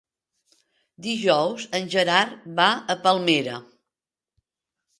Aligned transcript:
Dijous 1.07 1.67
en 1.81 1.85
Gerard 1.97 2.49
va 2.61 2.67
a 2.95 2.99
Palmera. 3.07 3.61